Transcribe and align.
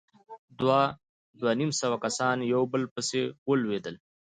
دوه، 0.59 0.81
دوه 1.39 1.51
نيم 1.59 1.71
سوه 1.81 1.97
کسان 2.05 2.37
يو 2.53 2.61
په 2.65 2.69
بل 2.71 2.83
پسې 2.93 3.21
ولوېدل. 3.49 3.95